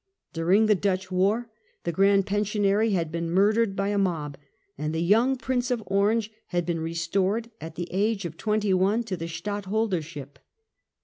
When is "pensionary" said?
2.25-2.93